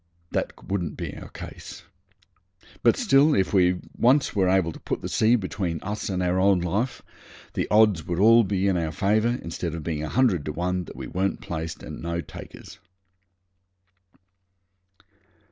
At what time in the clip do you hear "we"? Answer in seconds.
3.53-3.77, 10.95-11.05